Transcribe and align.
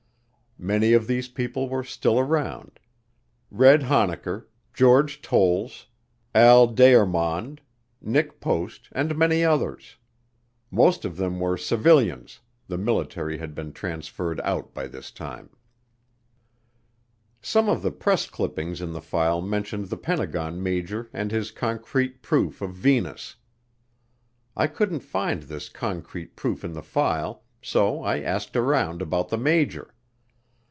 Many 0.63 0.93
of 0.93 1.07
these 1.07 1.27
people 1.27 1.67
were 1.67 1.83
still 1.83 2.19
around, 2.19 2.79
"Red" 3.49 3.81
Honnacker, 3.81 4.45
George 4.75 5.19
Towles, 5.23 5.87
Al 6.35 6.67
Deyarmond, 6.67 7.61
Nick 7.99 8.39
Post, 8.39 8.87
and 8.91 9.17
many 9.17 9.43
others. 9.43 9.95
Most 10.69 11.03
of 11.03 11.17
them 11.17 11.39
were 11.39 11.57
civilians, 11.57 12.41
the 12.67 12.77
military 12.77 13.39
had 13.39 13.55
been 13.55 13.73
transferred 13.73 14.39
out 14.41 14.71
by 14.71 14.85
this 14.85 15.09
time. 15.09 15.49
Some 17.41 17.67
of 17.67 17.81
the 17.81 17.89
press 17.91 18.29
clippings 18.29 18.81
in 18.81 18.93
the 18.93 19.01
file 19.01 19.41
mentioned 19.41 19.87
the 19.87 19.97
Pentagon 19.97 20.61
major 20.61 21.09
and 21.11 21.31
his 21.31 21.49
concrete 21.49 22.21
proof 22.21 22.61
of 22.61 22.75
Venus. 22.75 23.35
I 24.55 24.67
couldn't 24.67 24.99
find 24.99 25.41
this 25.41 25.69
concrete 25.69 26.35
proof 26.35 26.63
in 26.63 26.73
the 26.73 26.83
file 26.83 27.45
so 27.63 28.03
I 28.03 28.19
asked 28.21 28.55
around 28.55 29.01
about 29.01 29.29
the 29.29 29.39
major. 29.39 29.95